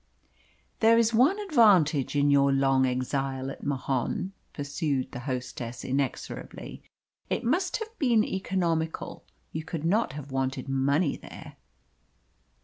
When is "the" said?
5.11-5.19